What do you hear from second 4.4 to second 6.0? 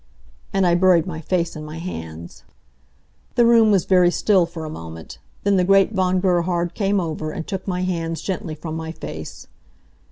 for a moment. Then the great